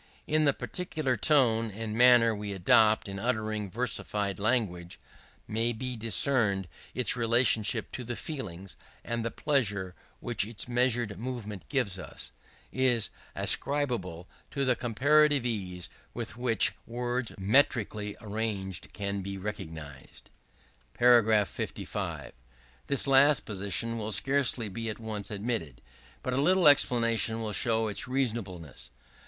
[0.25, 4.99] In the peculiar tone and manner we adopt in uttering versified language,
[5.47, 11.69] may be discerned its relationship to the feelings; and the pleasure which its measured movement
[11.69, 12.31] gives us,
[12.71, 20.31] is ascribable to the comparative ease with which words metrically arranged can be recognized.§
[21.47, 22.33] 55.
[22.87, 25.79] This last position will scarcely be at once admitted;
[26.23, 28.89] but a little explanation will show its reasonableness.